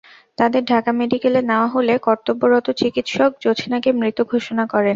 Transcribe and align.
তাঁদের 0.37 0.63
ঢাকা 0.65 0.91
মেডিকেলে 0.99 1.39
নেওয়া 1.43 1.67
হলে 1.67 1.93
কর্তব্যরত 2.07 2.67
চিকিৎসক 2.81 3.31
জোছনাকে 3.43 3.89
মৃত 3.99 4.17
ঘোষণা 4.31 4.63
করেন। 4.65 4.89